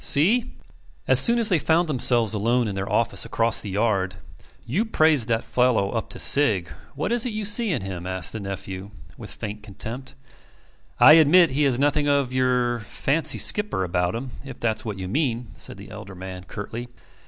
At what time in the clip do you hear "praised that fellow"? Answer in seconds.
4.83-5.91